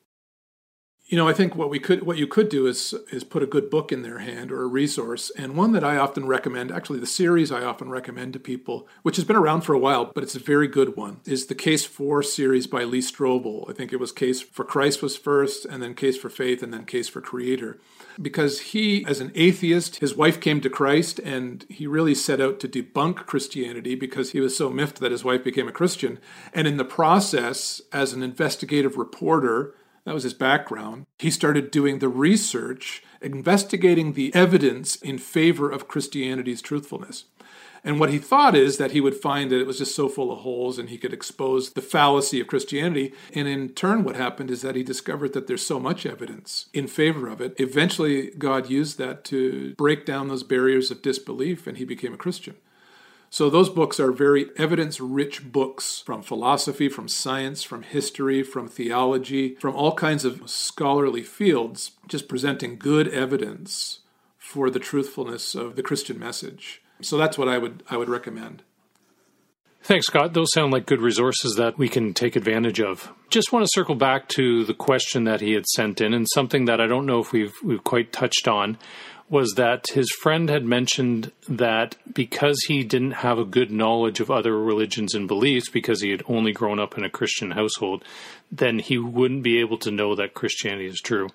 You 1.06 1.18
know, 1.18 1.28
I 1.28 1.34
think 1.34 1.54
what 1.54 1.68
we 1.68 1.78
could 1.78 2.04
what 2.04 2.16
you 2.16 2.26
could 2.26 2.48
do 2.48 2.66
is 2.66 2.94
is 3.10 3.22
put 3.22 3.42
a 3.42 3.46
good 3.46 3.68
book 3.68 3.92
in 3.92 4.02
their 4.02 4.20
hand 4.20 4.50
or 4.50 4.62
a 4.62 4.66
resource. 4.66 5.30
And 5.36 5.56
one 5.56 5.72
that 5.72 5.84
I 5.84 5.98
often 5.98 6.26
recommend, 6.26 6.72
actually 6.72 7.00
the 7.00 7.06
series 7.06 7.52
I 7.52 7.62
often 7.62 7.90
recommend 7.90 8.32
to 8.32 8.38
people, 8.38 8.88
which 9.02 9.16
has 9.16 9.24
been 9.26 9.36
around 9.36 9.60
for 9.60 9.74
a 9.74 9.78
while, 9.78 10.06
but 10.14 10.22
it's 10.22 10.36
a 10.36 10.40
very 10.40 10.68
good 10.68 10.96
one, 10.96 11.20
is 11.26 11.46
the 11.46 11.54
Case 11.54 11.84
for 11.84 12.22
series 12.22 12.66
by 12.66 12.84
Lee 12.84 13.00
Strobel. 13.00 13.68
I 13.68 13.74
think 13.74 13.92
it 13.92 14.00
was 14.00 14.10
Case 14.10 14.40
for 14.40 14.64
Christ 14.64 15.02
was 15.02 15.16
first, 15.16 15.66
and 15.66 15.82
then 15.82 15.94
Case 15.94 16.16
for 16.16 16.30
Faith, 16.30 16.62
and 16.62 16.72
then 16.72 16.86
Case 16.86 17.08
for 17.08 17.20
Creator. 17.20 17.78
Because 18.20 18.60
he, 18.60 19.04
as 19.04 19.20
an 19.20 19.32
atheist, 19.34 19.96
his 19.96 20.14
wife 20.14 20.40
came 20.40 20.60
to 20.60 20.70
Christ 20.70 21.18
and 21.18 21.64
he 21.68 21.86
really 21.86 22.14
set 22.14 22.40
out 22.40 22.60
to 22.60 22.68
debunk 22.68 23.26
Christianity 23.26 23.94
because 23.94 24.32
he 24.32 24.40
was 24.40 24.56
so 24.56 24.70
miffed 24.70 25.00
that 25.00 25.12
his 25.12 25.24
wife 25.24 25.42
became 25.42 25.68
a 25.68 25.72
Christian. 25.72 26.18
And 26.54 26.66
in 26.66 26.76
the 26.76 26.84
process, 26.84 27.80
as 27.92 28.12
an 28.12 28.22
investigative 28.22 28.96
reporter, 28.96 29.74
that 30.04 30.14
was 30.14 30.24
his 30.24 30.34
background. 30.34 31.06
He 31.18 31.30
started 31.30 31.70
doing 31.70 31.98
the 31.98 32.08
research, 32.08 33.02
investigating 33.20 34.12
the 34.12 34.34
evidence 34.34 34.96
in 34.96 35.18
favor 35.18 35.70
of 35.70 35.88
Christianity's 35.88 36.62
truthfulness. 36.62 37.24
And 37.84 37.98
what 37.98 38.10
he 38.10 38.18
thought 38.18 38.54
is 38.54 38.78
that 38.78 38.92
he 38.92 39.00
would 39.00 39.16
find 39.16 39.50
that 39.50 39.60
it 39.60 39.66
was 39.66 39.78
just 39.78 39.94
so 39.94 40.08
full 40.08 40.30
of 40.30 40.40
holes 40.40 40.78
and 40.78 40.88
he 40.88 40.98
could 40.98 41.12
expose 41.12 41.70
the 41.70 41.82
fallacy 41.82 42.40
of 42.40 42.46
Christianity. 42.46 43.12
And 43.34 43.48
in 43.48 43.70
turn, 43.70 44.04
what 44.04 44.14
happened 44.14 44.50
is 44.50 44.62
that 44.62 44.76
he 44.76 44.84
discovered 44.84 45.32
that 45.32 45.48
there's 45.48 45.66
so 45.66 45.80
much 45.80 46.06
evidence 46.06 46.68
in 46.72 46.86
favor 46.86 47.28
of 47.28 47.40
it. 47.40 47.54
Eventually, 47.58 48.30
God 48.30 48.70
used 48.70 48.98
that 48.98 49.24
to 49.24 49.74
break 49.74 50.06
down 50.06 50.28
those 50.28 50.44
barriers 50.44 50.92
of 50.92 51.02
disbelief 51.02 51.66
and 51.66 51.76
he 51.76 51.84
became 51.84 52.14
a 52.14 52.18
Christian. 52.18 52.54
So 53.32 53.48
those 53.48 53.70
books 53.70 53.98
are 53.98 54.12
very 54.12 54.50
evidence 54.58 55.00
rich 55.00 55.50
books 55.50 56.02
from 56.04 56.20
philosophy, 56.20 56.90
from 56.90 57.08
science, 57.08 57.62
from 57.62 57.82
history, 57.82 58.42
from 58.42 58.68
theology, 58.68 59.54
from 59.54 59.74
all 59.74 59.94
kinds 59.94 60.26
of 60.26 60.50
scholarly 60.50 61.22
fields, 61.22 61.92
just 62.06 62.28
presenting 62.28 62.76
good 62.76 63.08
evidence 63.08 64.00
for 64.36 64.68
the 64.68 64.78
truthfulness 64.78 65.54
of 65.54 65.76
the 65.76 65.82
Christian 65.82 66.18
message. 66.18 66.82
So 67.00 67.16
that's 67.16 67.38
what 67.38 67.48
I 67.48 67.56
would 67.56 67.82
I 67.88 67.96
would 67.96 68.10
recommend. 68.10 68.64
Thanks, 69.82 70.08
Scott. 70.08 70.34
Those 70.34 70.52
sound 70.52 70.70
like 70.70 70.84
good 70.84 71.00
resources 71.00 71.54
that 71.56 71.78
we 71.78 71.88
can 71.88 72.12
take 72.12 72.36
advantage 72.36 72.82
of. 72.82 73.10
Just 73.30 73.50
want 73.50 73.64
to 73.64 73.70
circle 73.72 73.94
back 73.94 74.28
to 74.36 74.62
the 74.64 74.74
question 74.74 75.24
that 75.24 75.40
he 75.40 75.54
had 75.54 75.66
sent 75.66 76.02
in 76.02 76.12
and 76.12 76.26
something 76.34 76.66
that 76.66 76.82
I 76.82 76.86
don't 76.86 77.06
know 77.06 77.20
if 77.20 77.32
we've, 77.32 77.54
we've 77.64 77.82
quite 77.82 78.12
touched 78.12 78.46
on 78.46 78.76
was 79.32 79.54
that 79.54 79.86
his 79.94 80.10
friend 80.10 80.50
had 80.50 80.62
mentioned 80.62 81.32
that 81.48 81.96
because 82.12 82.62
he 82.68 82.84
didn't 82.84 83.12
have 83.12 83.38
a 83.38 83.46
good 83.46 83.70
knowledge 83.70 84.20
of 84.20 84.30
other 84.30 84.58
religions 84.58 85.14
and 85.14 85.26
beliefs, 85.26 85.70
because 85.70 86.02
he 86.02 86.10
had 86.10 86.22
only 86.28 86.52
grown 86.52 86.78
up 86.78 86.98
in 86.98 87.04
a 87.04 87.08
Christian 87.08 87.52
household, 87.52 88.04
then 88.52 88.78
he 88.78 88.98
wouldn't 88.98 89.42
be 89.42 89.58
able 89.58 89.78
to 89.78 89.90
know 89.90 90.14
that 90.14 90.34
Christianity 90.34 90.86
is 90.86 91.00
true. 91.00 91.30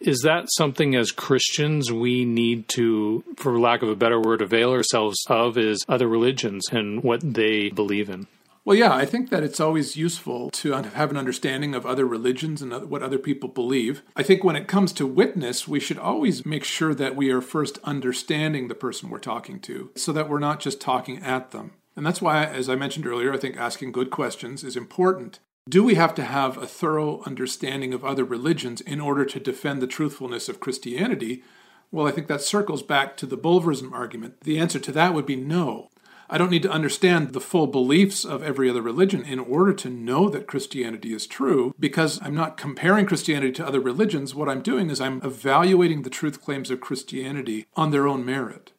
Is 0.00 0.22
that 0.22 0.48
something 0.56 0.96
as 0.96 1.12
Christians 1.12 1.92
we 1.92 2.24
need 2.24 2.66
to, 2.70 3.22
for 3.36 3.60
lack 3.60 3.82
of 3.82 3.88
a 3.88 3.96
better 3.96 4.20
word, 4.20 4.42
avail 4.42 4.72
ourselves 4.72 5.24
of 5.28 5.56
is 5.56 5.84
other 5.88 6.08
religions 6.08 6.66
and 6.72 7.04
what 7.04 7.20
they 7.22 7.68
believe 7.68 8.10
in? 8.10 8.26
Well, 8.68 8.76
yeah, 8.76 8.92
I 8.92 9.06
think 9.06 9.30
that 9.30 9.42
it's 9.42 9.60
always 9.60 9.96
useful 9.96 10.50
to 10.50 10.72
have 10.72 11.10
an 11.10 11.16
understanding 11.16 11.74
of 11.74 11.86
other 11.86 12.04
religions 12.04 12.60
and 12.60 12.90
what 12.90 13.02
other 13.02 13.16
people 13.16 13.48
believe. 13.48 14.02
I 14.14 14.22
think 14.22 14.44
when 14.44 14.56
it 14.56 14.68
comes 14.68 14.92
to 14.92 15.06
witness, 15.06 15.66
we 15.66 15.80
should 15.80 15.96
always 15.96 16.44
make 16.44 16.64
sure 16.64 16.94
that 16.94 17.16
we 17.16 17.30
are 17.30 17.40
first 17.40 17.78
understanding 17.82 18.68
the 18.68 18.74
person 18.74 19.08
we're 19.08 19.20
talking 19.20 19.58
to 19.60 19.90
so 19.94 20.12
that 20.12 20.28
we're 20.28 20.38
not 20.38 20.60
just 20.60 20.82
talking 20.82 21.22
at 21.22 21.50
them. 21.50 21.72
And 21.96 22.04
that's 22.04 22.20
why, 22.20 22.44
as 22.44 22.68
I 22.68 22.74
mentioned 22.74 23.06
earlier, 23.06 23.32
I 23.32 23.38
think 23.38 23.56
asking 23.56 23.92
good 23.92 24.10
questions 24.10 24.62
is 24.62 24.76
important. 24.76 25.38
Do 25.66 25.82
we 25.82 25.94
have 25.94 26.14
to 26.16 26.24
have 26.24 26.58
a 26.58 26.66
thorough 26.66 27.22
understanding 27.24 27.94
of 27.94 28.04
other 28.04 28.22
religions 28.22 28.82
in 28.82 29.00
order 29.00 29.24
to 29.24 29.40
defend 29.40 29.80
the 29.80 29.86
truthfulness 29.86 30.46
of 30.46 30.60
Christianity? 30.60 31.42
Well, 31.90 32.06
I 32.06 32.10
think 32.10 32.26
that 32.26 32.42
circles 32.42 32.82
back 32.82 33.16
to 33.16 33.24
the 33.24 33.38
Bulverism 33.38 33.94
argument. 33.94 34.42
The 34.42 34.58
answer 34.58 34.78
to 34.78 34.92
that 34.92 35.14
would 35.14 35.24
be 35.24 35.36
no. 35.36 35.88
I 36.30 36.36
don't 36.36 36.50
need 36.50 36.62
to 36.64 36.70
understand 36.70 37.32
the 37.32 37.40
full 37.40 37.66
beliefs 37.66 38.24
of 38.24 38.42
every 38.42 38.68
other 38.68 38.82
religion 38.82 39.24
in 39.24 39.38
order 39.38 39.72
to 39.72 39.88
know 39.88 40.28
that 40.28 40.46
Christianity 40.46 41.14
is 41.14 41.26
true 41.26 41.74
because 41.80 42.20
I'm 42.22 42.34
not 42.34 42.58
comparing 42.58 43.06
Christianity 43.06 43.52
to 43.52 43.66
other 43.66 43.80
religions. 43.80 44.34
What 44.34 44.48
I'm 44.48 44.60
doing 44.60 44.90
is 44.90 45.00
I'm 45.00 45.22
evaluating 45.22 46.02
the 46.02 46.10
truth 46.10 46.42
claims 46.42 46.70
of 46.70 46.80
Christianity 46.82 47.66
on 47.76 47.92
their 47.92 48.06
own 48.06 48.26
merit. 48.26 48.72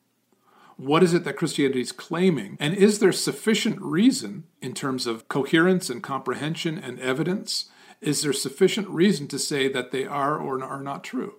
What 0.78 1.02
is 1.04 1.14
it 1.14 1.24
that 1.24 1.38
Christianity 1.38 1.82
is 1.82 1.92
claiming? 1.92 2.56
And 2.60 2.76
is 2.76 3.00
there 3.00 3.12
sufficient 3.12 3.82
reason 3.82 4.46
in 4.62 4.74
terms 4.74 5.08
of 5.08 5.28
coherence 5.28 5.90
and 5.90 6.04
comprehension 6.04 6.78
and 6.78 7.00
evidence? 7.00 7.66
Is 8.00 8.22
there 8.22 8.32
sufficient 8.32 8.88
reason 8.88 9.28
to 9.28 9.40
say 9.40 9.68
that 9.68 9.92
they 9.92 10.06
are 10.06 10.38
or 10.38 10.64
are 10.64 10.82
not 10.82 11.04
true? 11.04 11.39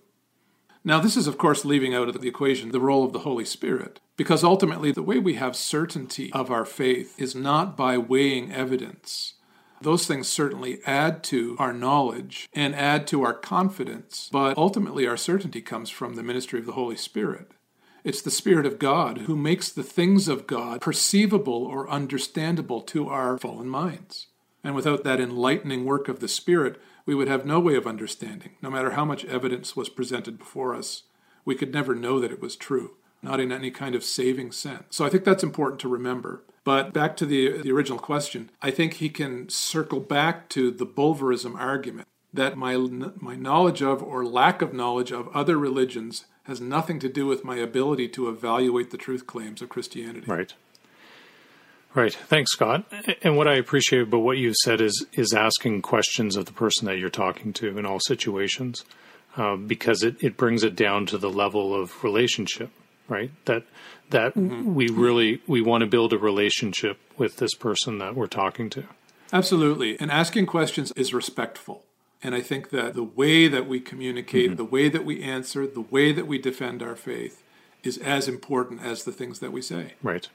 Now, 0.82 0.98
this 0.98 1.16
is, 1.16 1.26
of 1.26 1.36
course, 1.36 1.64
leaving 1.64 1.94
out 1.94 2.08
of 2.08 2.20
the 2.20 2.28
equation 2.28 2.70
the 2.70 2.80
role 2.80 3.04
of 3.04 3.12
the 3.12 3.20
Holy 3.20 3.44
Spirit, 3.44 4.00
because 4.16 4.42
ultimately 4.42 4.92
the 4.92 5.02
way 5.02 5.18
we 5.18 5.34
have 5.34 5.54
certainty 5.54 6.32
of 6.32 6.50
our 6.50 6.64
faith 6.64 7.14
is 7.20 7.34
not 7.34 7.76
by 7.76 7.98
weighing 7.98 8.50
evidence. 8.50 9.34
Those 9.82 10.06
things 10.06 10.28
certainly 10.28 10.80
add 10.86 11.22
to 11.24 11.56
our 11.58 11.72
knowledge 11.72 12.48
and 12.54 12.74
add 12.74 13.06
to 13.08 13.22
our 13.22 13.34
confidence, 13.34 14.28
but 14.32 14.56
ultimately 14.56 15.06
our 15.06 15.16
certainty 15.16 15.60
comes 15.60 15.90
from 15.90 16.14
the 16.14 16.22
ministry 16.22 16.58
of 16.58 16.66
the 16.66 16.72
Holy 16.72 16.96
Spirit. 16.96 17.52
It's 18.02 18.22
the 18.22 18.30
Spirit 18.30 18.64
of 18.64 18.78
God 18.78 19.18
who 19.18 19.36
makes 19.36 19.70
the 19.70 19.82
things 19.82 20.28
of 20.28 20.46
God 20.46 20.80
perceivable 20.80 21.64
or 21.64 21.90
understandable 21.90 22.80
to 22.82 23.08
our 23.08 23.36
fallen 23.36 23.68
minds. 23.68 24.28
And 24.64 24.74
without 24.74 25.04
that 25.04 25.20
enlightening 25.20 25.84
work 25.84 26.08
of 26.08 26.20
the 26.20 26.28
Spirit, 26.28 26.80
we 27.10 27.16
would 27.16 27.26
have 27.26 27.44
no 27.44 27.58
way 27.58 27.74
of 27.74 27.88
understanding. 27.88 28.52
No 28.62 28.70
matter 28.70 28.92
how 28.92 29.04
much 29.04 29.24
evidence 29.24 29.74
was 29.74 29.88
presented 29.88 30.38
before 30.38 30.76
us, 30.76 31.02
we 31.44 31.56
could 31.56 31.74
never 31.74 31.92
know 31.92 32.20
that 32.20 32.30
it 32.30 32.40
was 32.40 32.54
true, 32.54 32.92
not 33.20 33.40
in 33.40 33.50
any 33.50 33.72
kind 33.72 33.96
of 33.96 34.04
saving 34.04 34.52
sense. 34.52 34.84
So 34.90 35.04
I 35.04 35.08
think 35.08 35.24
that's 35.24 35.42
important 35.42 35.80
to 35.80 35.88
remember. 35.88 36.44
But 36.62 36.92
back 36.92 37.16
to 37.16 37.26
the, 37.26 37.62
the 37.62 37.72
original 37.72 37.98
question, 37.98 38.48
I 38.62 38.70
think 38.70 38.94
he 38.94 39.08
can 39.08 39.48
circle 39.48 39.98
back 39.98 40.48
to 40.50 40.70
the 40.70 40.86
Bulverism 40.86 41.58
argument 41.58 42.06
that 42.32 42.56
my, 42.56 42.76
my 42.76 43.34
knowledge 43.34 43.82
of 43.82 44.04
or 44.04 44.24
lack 44.24 44.62
of 44.62 44.72
knowledge 44.72 45.10
of 45.10 45.34
other 45.34 45.58
religions 45.58 46.26
has 46.44 46.60
nothing 46.60 47.00
to 47.00 47.08
do 47.08 47.26
with 47.26 47.42
my 47.42 47.56
ability 47.56 48.06
to 48.10 48.28
evaluate 48.28 48.92
the 48.92 48.96
truth 48.96 49.26
claims 49.26 49.60
of 49.60 49.68
Christianity. 49.68 50.28
Right. 50.28 50.54
Right. 51.92 52.14
Thanks, 52.14 52.52
Scott. 52.52 52.84
And 53.22 53.36
what 53.36 53.48
I 53.48 53.54
appreciate 53.54 54.02
about 54.02 54.18
what 54.18 54.38
you've 54.38 54.56
said 54.56 54.80
is 54.80 55.06
is 55.12 55.32
asking 55.34 55.82
questions 55.82 56.36
of 56.36 56.46
the 56.46 56.52
person 56.52 56.86
that 56.86 56.98
you're 56.98 57.08
talking 57.10 57.52
to 57.54 57.78
in 57.78 57.84
all 57.84 57.98
situations, 57.98 58.84
uh, 59.36 59.56
because 59.56 60.04
it, 60.04 60.22
it 60.22 60.36
brings 60.36 60.62
it 60.62 60.76
down 60.76 61.06
to 61.06 61.18
the 61.18 61.30
level 61.30 61.74
of 61.74 62.04
relationship, 62.04 62.70
right? 63.08 63.32
That 63.46 63.64
that 64.10 64.34
mm-hmm. 64.34 64.74
we 64.74 64.88
really 64.88 65.42
we 65.48 65.62
want 65.62 65.82
to 65.82 65.86
build 65.88 66.12
a 66.12 66.18
relationship 66.18 66.98
with 67.18 67.36
this 67.38 67.54
person 67.54 67.98
that 67.98 68.14
we're 68.14 68.28
talking 68.28 68.70
to. 68.70 68.84
Absolutely. 69.32 69.98
And 69.98 70.10
asking 70.10 70.46
questions 70.46 70.92
is 70.96 71.12
respectful. 71.12 71.84
And 72.22 72.34
I 72.34 72.40
think 72.40 72.70
that 72.70 72.94
the 72.94 73.02
way 73.02 73.48
that 73.48 73.66
we 73.66 73.80
communicate, 73.80 74.48
mm-hmm. 74.48 74.56
the 74.56 74.64
way 74.64 74.88
that 74.88 75.04
we 75.04 75.22
answer, 75.22 75.66
the 75.66 75.80
way 75.80 76.12
that 76.12 76.26
we 76.26 76.38
defend 76.38 76.82
our 76.82 76.96
faith 76.96 77.42
is 77.82 77.96
as 77.98 78.28
important 78.28 78.82
as 78.82 79.04
the 79.04 79.12
things 79.12 79.38
that 79.38 79.52
we 79.52 79.62
say. 79.62 79.94
Right. 80.02 80.28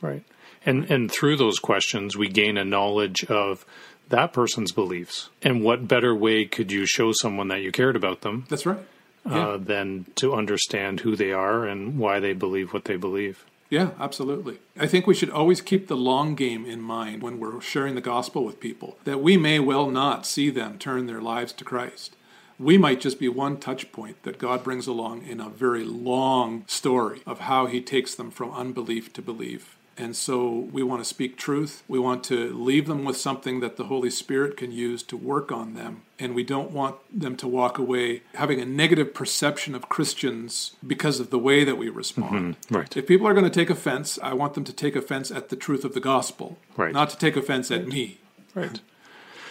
Right. 0.00 0.24
And 0.64 0.90
and 0.90 1.10
through 1.10 1.36
those 1.36 1.58
questions, 1.58 2.16
we 2.16 2.28
gain 2.28 2.58
a 2.58 2.64
knowledge 2.64 3.24
of 3.24 3.64
that 4.08 4.32
person's 4.32 4.72
beliefs. 4.72 5.30
And 5.42 5.62
what 5.62 5.88
better 5.88 6.14
way 6.14 6.44
could 6.44 6.70
you 6.70 6.84
show 6.84 7.12
someone 7.12 7.48
that 7.48 7.62
you 7.62 7.72
cared 7.72 7.96
about 7.96 8.20
them? 8.20 8.44
That's 8.48 8.66
right. 8.66 8.80
Uh, 9.24 9.34
yeah. 9.34 9.46
Uh, 9.48 9.56
than 9.58 10.06
to 10.16 10.34
understand 10.34 11.00
who 11.00 11.14
they 11.14 11.32
are 11.32 11.66
and 11.66 11.98
why 11.98 12.20
they 12.20 12.32
believe 12.32 12.72
what 12.72 12.86
they 12.86 12.96
believe. 12.96 13.44
Yeah, 13.68 13.90
absolutely. 14.00 14.58
I 14.78 14.88
think 14.88 15.06
we 15.06 15.14
should 15.14 15.30
always 15.30 15.60
keep 15.60 15.86
the 15.86 15.96
long 15.96 16.34
game 16.34 16.66
in 16.66 16.80
mind 16.80 17.22
when 17.22 17.38
we're 17.38 17.60
sharing 17.60 17.94
the 17.94 18.00
gospel 18.00 18.44
with 18.44 18.58
people, 18.58 18.98
that 19.04 19.22
we 19.22 19.36
may 19.36 19.60
well 19.60 19.88
not 19.90 20.26
see 20.26 20.50
them 20.50 20.76
turn 20.76 21.06
their 21.06 21.20
lives 21.20 21.52
to 21.54 21.64
Christ. 21.64 22.16
We 22.58 22.76
might 22.76 23.00
just 23.00 23.20
be 23.20 23.28
one 23.28 23.58
touch 23.58 23.92
point 23.92 24.22
that 24.24 24.38
God 24.38 24.64
brings 24.64 24.88
along 24.88 25.24
in 25.24 25.40
a 25.40 25.48
very 25.48 25.84
long 25.84 26.64
story 26.66 27.22
of 27.26 27.40
how 27.40 27.66
he 27.66 27.80
takes 27.80 28.14
them 28.14 28.30
from 28.30 28.50
unbelief 28.52 29.12
to 29.14 29.22
belief. 29.22 29.78
And 30.00 30.16
so 30.16 30.48
we 30.72 30.82
want 30.82 31.02
to 31.02 31.04
speak 31.04 31.36
truth. 31.36 31.82
We 31.86 31.98
want 31.98 32.24
to 32.24 32.54
leave 32.54 32.86
them 32.86 33.04
with 33.04 33.18
something 33.18 33.60
that 33.60 33.76
the 33.76 33.84
Holy 33.84 34.08
Spirit 34.08 34.56
can 34.56 34.72
use 34.72 35.02
to 35.04 35.16
work 35.16 35.52
on 35.52 35.74
them. 35.74 36.02
And 36.18 36.34
we 36.34 36.42
don't 36.42 36.70
want 36.70 36.96
them 37.12 37.36
to 37.36 37.46
walk 37.46 37.76
away 37.76 38.22
having 38.34 38.60
a 38.60 38.64
negative 38.64 39.12
perception 39.12 39.74
of 39.74 39.90
Christians 39.90 40.74
because 40.86 41.20
of 41.20 41.28
the 41.28 41.38
way 41.38 41.64
that 41.64 41.76
we 41.76 41.90
respond. 41.90 42.56
Mm-hmm. 42.56 42.74
Right. 42.74 42.96
If 42.96 43.06
people 43.06 43.28
are 43.28 43.34
going 43.34 43.44
to 43.44 43.50
take 43.50 43.68
offense, 43.68 44.18
I 44.22 44.32
want 44.32 44.54
them 44.54 44.64
to 44.64 44.72
take 44.72 44.96
offense 44.96 45.30
at 45.30 45.50
the 45.50 45.56
truth 45.56 45.84
of 45.84 45.92
the 45.92 46.00
gospel, 46.00 46.56
right. 46.78 46.94
not 46.94 47.10
to 47.10 47.18
take 47.18 47.36
offense 47.36 47.70
at 47.70 47.86
me. 47.86 48.20
Right. 48.54 48.80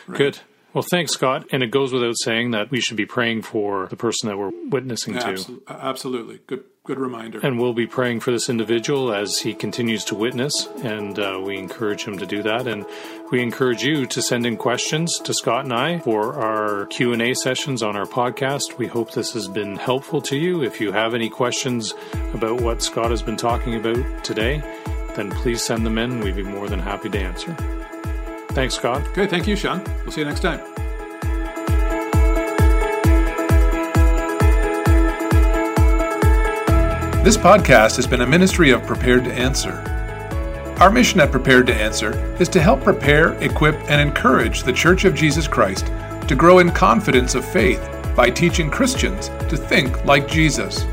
right. 0.07 0.17
Good. 0.17 0.39
Well, 0.73 0.85
thanks, 0.89 1.13
Scott. 1.13 1.45
And 1.51 1.61
it 1.61 1.71
goes 1.71 1.93
without 1.93 2.15
saying 2.23 2.51
that 2.51 2.71
we 2.71 2.79
should 2.79 2.97
be 2.97 3.05
praying 3.05 3.43
for 3.43 3.87
the 3.87 3.95
person 3.95 4.29
that 4.29 4.37
we're 4.37 4.51
witnessing 4.67 5.15
Yeah, 5.15 5.35
to. 5.35 5.63
absolutely. 5.67 6.39
Good 6.47 6.63
good 6.89 6.99
reminder. 6.99 7.39
And 7.43 7.59
we'll 7.59 7.73
be 7.73 7.85
praying 7.85 8.19
for 8.21 8.31
this 8.31 8.49
individual 8.49 9.13
as 9.13 9.37
he 9.37 9.53
continues 9.53 10.03
to 10.05 10.15
witness, 10.15 10.67
and 10.81 11.19
uh, 11.19 11.39
we 11.43 11.55
encourage 11.55 12.03
him 12.03 12.17
to 12.17 12.25
do 12.25 12.41
that. 12.41 12.67
And 12.67 12.83
we 13.31 13.43
encourage 13.43 13.83
you 13.83 14.07
to 14.07 14.21
send 14.23 14.47
in 14.47 14.57
questions 14.57 15.19
to 15.19 15.31
Scott 15.31 15.65
and 15.65 15.73
I 15.73 15.99
for 15.99 16.33
our 16.33 16.87
Q 16.87 17.13
and 17.13 17.21
A 17.21 17.35
sessions 17.35 17.83
on 17.83 17.95
our 17.95 18.07
podcast. 18.07 18.79
We 18.79 18.87
hope 18.87 19.11
this 19.11 19.33
has 19.33 19.47
been 19.47 19.75
helpful 19.75 20.19
to 20.23 20.35
you. 20.35 20.63
If 20.63 20.81
you 20.81 20.91
have 20.91 21.13
any 21.13 21.29
questions 21.29 21.93
about 22.33 22.61
what 22.61 22.81
Scott 22.81 23.11
has 23.11 23.21
been 23.21 23.37
talking 23.37 23.75
about 23.75 24.23
today, 24.23 24.63
then 25.15 25.29
please 25.29 25.61
send 25.61 25.85
them 25.85 25.99
in. 25.99 26.21
We'd 26.21 26.35
be 26.35 26.43
more 26.43 26.67
than 26.67 26.79
happy 26.79 27.09
to 27.09 27.19
answer. 27.19 27.53
Thanks, 28.53 28.73
Scott. 28.73 29.07
Okay, 29.09 29.27
thank 29.27 29.47
you, 29.47 29.55
Sean. 29.55 29.83
We'll 30.01 30.11
see 30.11 30.21
you 30.21 30.25
next 30.25 30.41
time. 30.41 30.78
This 37.21 37.35
podcast 37.35 37.97
has 37.97 38.07
been 38.07 38.21
a 38.21 38.25
ministry 38.25 38.71
of 38.71 38.83
Prepared 38.83 39.25
to 39.25 39.33
Answer. 39.33 39.73
Our 40.79 40.89
mission 40.89 41.19
at 41.19 41.31
Prepared 41.31 41.67
to 41.67 41.75
Answer 41.75 42.13
is 42.39 42.47
to 42.47 42.61
help 42.61 42.81
prepare, 42.81 43.33
equip, 43.43 43.75
and 43.91 43.99
encourage 43.99 44.63
the 44.63 44.71
Church 44.71 45.03
of 45.03 45.15
Jesus 45.15 45.45
Christ 45.45 45.87
to 46.29 46.35
grow 46.37 46.59
in 46.59 46.71
confidence 46.71 47.35
of 47.35 47.43
faith 47.43 47.85
by 48.15 48.29
teaching 48.29 48.71
Christians 48.71 49.27
to 49.49 49.57
think 49.57 50.05
like 50.05 50.29
Jesus. 50.29 50.83